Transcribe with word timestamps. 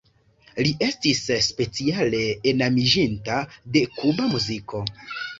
Li 0.67 0.69
estis 0.85 1.19
speciale 1.47 2.21
enamiĝinta 2.51 3.35
de 3.77 3.83
Kuba 3.99 4.27
muziko. 4.33 4.81